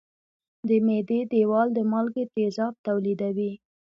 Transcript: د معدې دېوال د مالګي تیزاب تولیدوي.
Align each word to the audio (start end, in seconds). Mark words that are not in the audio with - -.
د 0.67 0.69
معدې 0.85 1.19
دېوال 1.31 1.67
د 1.73 1.79
مالګي 1.91 2.25
تیزاب 2.33 2.73
تولیدوي. 2.85 3.51